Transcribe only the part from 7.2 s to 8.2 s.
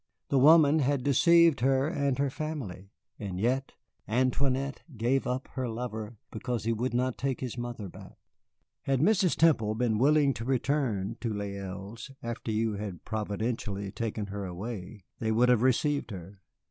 his mother back.